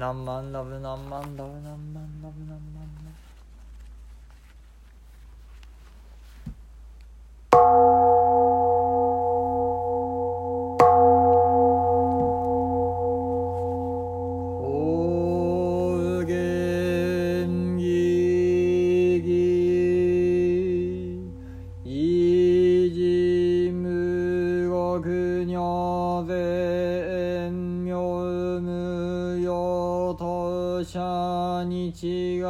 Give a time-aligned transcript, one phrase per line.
[0.00, 3.19] 何万ラブ何万ラブ何万ラブ何万ラブ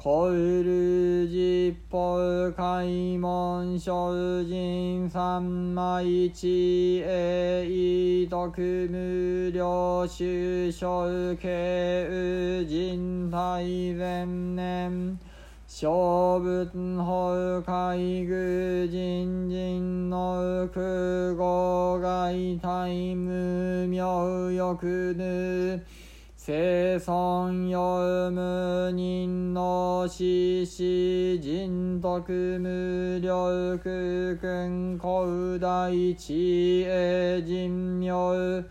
[0.00, 12.06] コウルジッポウカイモンショウジンサンマイチエイトクムリョウシュショウケ
[12.62, 15.18] ウジンタイゼンネン
[15.66, 25.84] ショウブンホウカイグジンジンノウクゴガイタイムミョウヨクヌ
[26.48, 38.64] 生存よ無人の死死人徳無力君古大知恵人名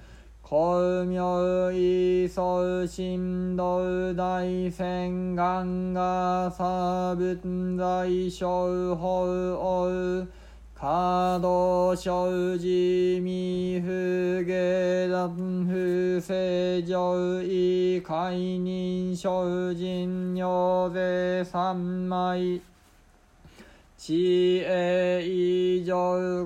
[0.44, 9.28] 光明異相神道大戦願が差仏在小法
[10.80, 15.74] 王可動生寺未不下段不
[16.22, 22.62] 正常位解任精進尿税三枚
[23.98, 25.96] 知恵以上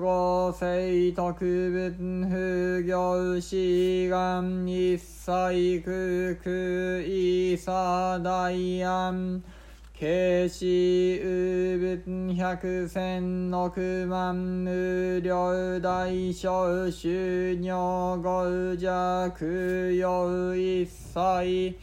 [0.00, 6.52] 五世特分不行志願一切空空
[7.02, 8.44] 異差大
[8.88, 9.42] 安
[10.02, 10.66] 慶子
[11.22, 17.70] ウブ百千億万無量大小収入
[18.20, 21.78] 五弱用一切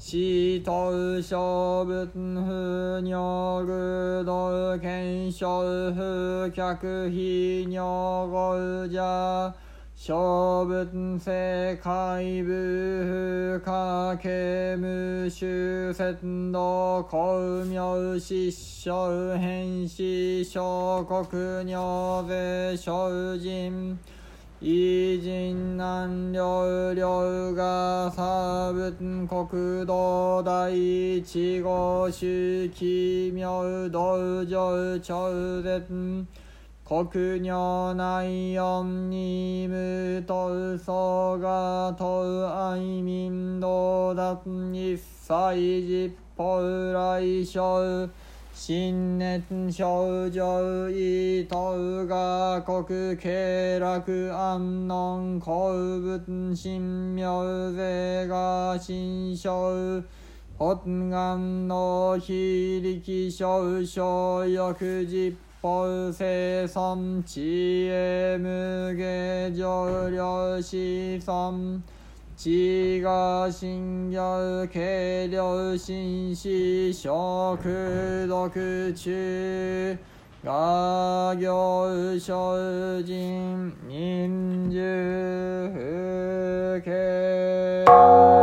[0.00, 9.54] 死と小仏不尿具道検証不客非尿五弱
[10.02, 15.46] 小仏世界部不可刑無修
[15.92, 23.98] 節道公明失笑変死小国尿税精進
[24.62, 28.94] 偉人南領領が差仏
[29.28, 35.30] 国道第一号宗奇妙道場超
[35.60, 36.24] 絶
[36.90, 37.06] 国
[37.40, 44.40] 尿内四に無と嘘がと愛民道脱
[44.74, 46.60] 一切実法
[46.92, 48.10] 来生
[48.52, 56.26] 新熱症状意図が国経楽安能公仏
[56.60, 56.80] 神
[57.14, 60.02] 妙税が新症
[60.58, 71.82] 発願の非力少々翌実法生産知恵無下上量子孫
[72.34, 78.48] 知が信行軽量心死食毒
[78.94, 79.98] 中
[80.42, 86.90] 画行精進人数不敬
[87.84, 88.39] ナ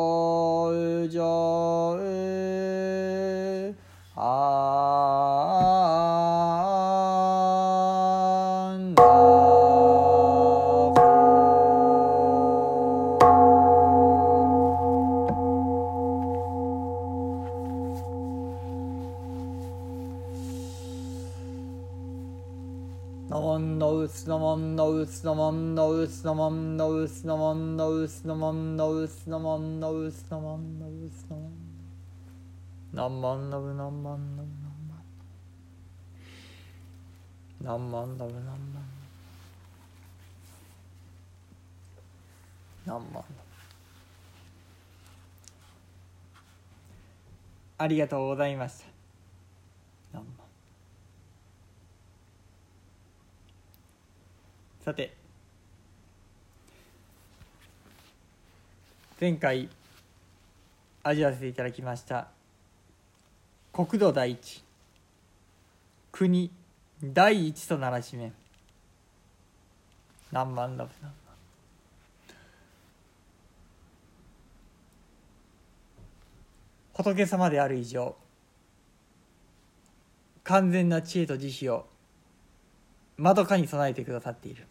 [0.00, 1.08] ス
[23.30, 30.80] のもんのうすのもんのうすのもんのうすのもんのうすのもんのうすのもんのうすのもん
[32.92, 34.50] なんまんのぶなんまんのぶ
[37.64, 38.56] なんまんのぶなんまん
[42.84, 43.24] なんまんの
[47.78, 48.99] ありがとうございました。
[54.84, 55.14] さて。
[59.20, 59.68] 前回
[61.02, 62.28] 味わわせていただきました
[63.74, 64.64] 国土第一。
[66.10, 66.50] 国
[67.04, 68.32] 第一とならしめ
[70.32, 71.12] 何万だ何万
[76.94, 78.16] 仏様である以上
[80.44, 81.89] 完全な知恵と慈悲を
[83.20, 84.64] まどかに備えてくださっている。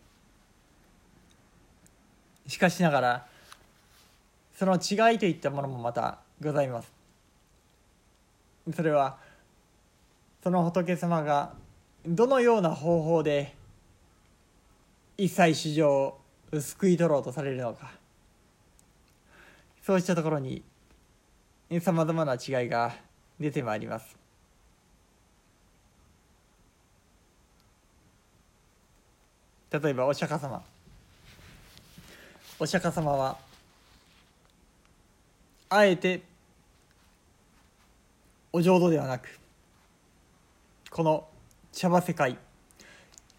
[2.47, 3.27] しかしながら
[4.57, 6.91] その違いといったものもまたございます。
[8.75, 9.19] それは
[10.43, 11.53] その仏様が
[12.07, 13.55] どのような方法で
[15.15, 16.19] 一切市場を
[16.59, 17.91] 救い取ろうとされるのか。
[19.83, 20.63] そうしたところに
[21.81, 22.95] さまざまな違いが
[23.39, 24.17] 出てまいります。
[29.71, 30.61] 例えばお釈迦様。
[32.61, 33.37] お釈迦様は
[35.69, 36.23] あえて
[38.51, 39.39] お浄土ではなく
[40.89, 41.25] この
[41.71, 42.37] 茶葉世界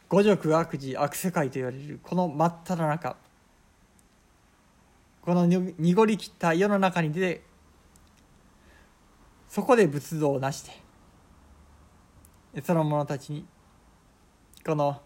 [0.09, 3.17] 五辱悪事悪世界と言われるこの真っ只中
[5.21, 7.43] この濁りきった世の中に出て
[9.49, 10.71] そこで仏像を成して
[12.63, 13.45] その者たちに
[14.65, 15.03] この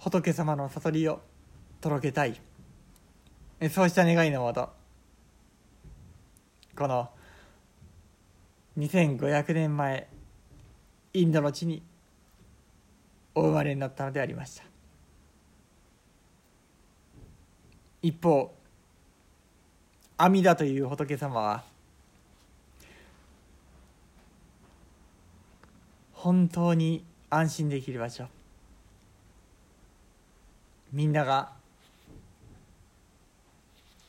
[0.00, 1.20] 仏様の悟りを
[1.82, 2.40] 届けたい。
[3.70, 4.70] そうした願いのもと
[6.74, 7.10] この
[8.78, 10.08] 2500年前
[11.12, 11.82] インドの地に
[13.34, 14.64] お生まれになったのでありました。
[18.00, 18.54] 一方
[20.16, 21.62] 阿弥陀という仏様は
[26.14, 28.39] 本当に安心できる場所。
[30.92, 31.52] みんなが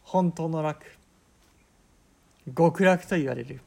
[0.03, 0.85] 本当の楽
[2.55, 3.61] 極楽と言われる。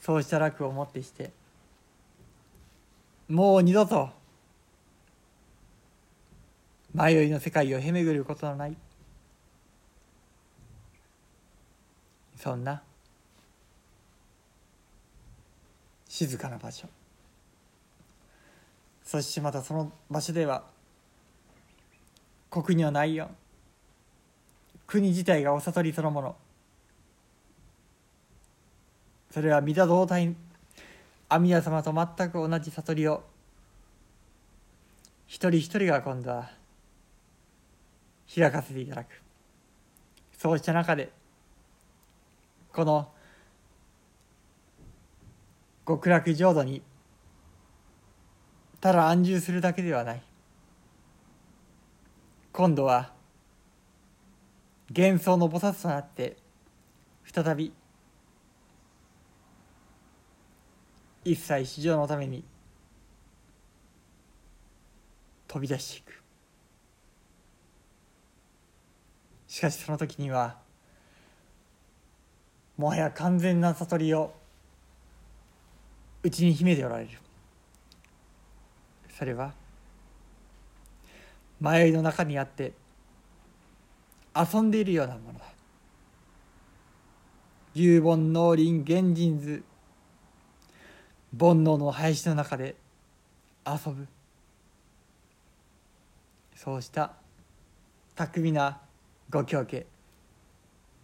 [0.00, 1.30] そうした楽をもってして
[3.28, 4.08] もう二度と
[6.94, 8.76] 迷いの世界をへめぐることのない
[12.36, 12.82] そんな
[16.08, 16.88] 静かな場所。
[19.10, 20.62] そしてまたその場所では
[22.48, 23.28] 国にはないよ。
[24.86, 26.36] 国自体がお悟りそのもの。
[29.32, 30.32] それは御陀同体
[31.28, 33.24] 阿弥陀様と全く同じ悟りを
[35.26, 36.48] 一人一人が今度は
[38.32, 39.08] 開かせていただく。
[40.38, 41.10] そうした中で
[42.72, 43.08] この
[45.84, 46.80] 極楽浄土に
[48.80, 50.22] ただ安住するだけではない。
[52.52, 53.12] 今度は
[54.96, 56.36] 幻想の菩薩となって
[57.24, 57.72] 再び
[61.24, 62.42] 一切市場のために
[65.46, 66.22] 飛び出していく。
[69.46, 70.56] しかしその時には
[72.78, 74.32] もはや完全な悟りを
[76.22, 77.10] 内に秘めておられる。
[79.20, 79.52] それは
[81.60, 82.72] 迷いの中にあって
[84.34, 85.44] 遊んでいるようなものだ。
[87.74, 89.62] 有煩農林現人図。
[91.38, 92.76] 煩悩の林の中で
[93.66, 94.08] 遊ぶ。
[96.56, 97.12] そうした
[98.16, 98.80] 巧みな
[99.28, 99.84] ご教家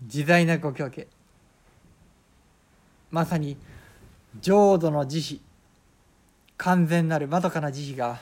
[0.00, 1.06] 自在なご教家
[3.10, 3.58] まさに
[4.40, 5.45] 浄土の慈悲。
[6.58, 8.18] 完全なるまどかな慈悲が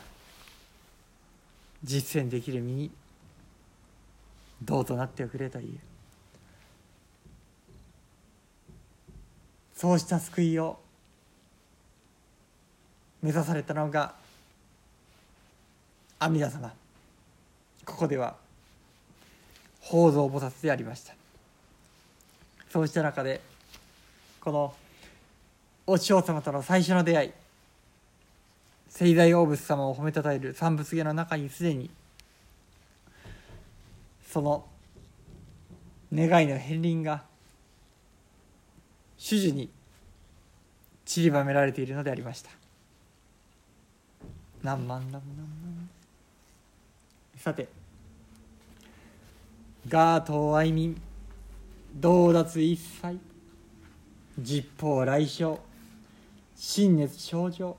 [1.83, 2.91] 実践できる身に
[4.63, 5.79] どうとなっておくれという。
[9.75, 10.79] そうした救いを
[13.23, 14.15] 目指されたのが
[16.19, 16.73] 阿弥陀様。
[17.85, 18.37] ここでは
[19.81, 21.15] 法蔵菩薩でありました。
[22.71, 23.41] そうした中で
[24.41, 24.75] この
[25.87, 27.33] お師匠様との最初の出会い
[28.95, 31.91] 聖大大仏様を褒めたたえる三仏芸の中にすでに
[34.31, 34.65] その
[36.15, 37.25] 願いの片鱗が
[39.19, 39.69] 主樹に
[41.05, 42.51] 散りばめられているのでありました。
[44.63, 45.91] 何万何万何万
[47.37, 47.67] さて
[49.89, 50.97] ガート愛民
[51.97, 53.19] 道脱一切
[54.39, 55.59] 実法来生
[56.55, 57.77] 新熱症状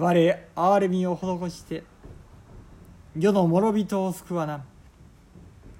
[0.00, 0.14] 我
[0.56, 1.84] 憐れみを施して
[3.14, 4.64] 世の諸人を救わな。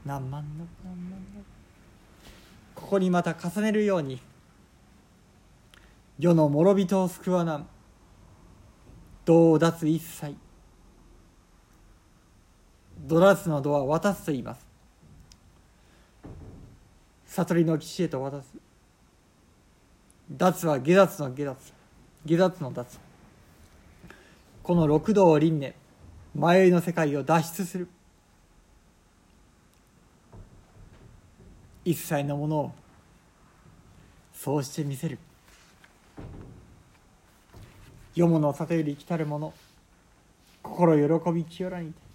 [0.05, 1.43] 何万の何万の。
[2.75, 4.21] ここにまた重ねるように
[6.19, 7.57] 世の諸人を救わな。
[7.57, 7.67] ん
[9.25, 10.35] 道脱一切。
[12.99, 14.67] ドラスのドは渡すと言います。
[17.25, 18.53] 悟りの岸へと渡す。
[20.31, 21.73] 脱は下脱の下脱。
[22.27, 23.10] 下脱の脱。
[24.71, 25.75] この六道輪廻
[26.33, 27.89] 迷いの世界を脱出する。
[31.85, 32.73] 一切のものを
[34.33, 35.19] そうしてみせる。
[38.15, 39.55] 世もの里より来たるもの
[40.63, 42.10] 心喜び清らにて。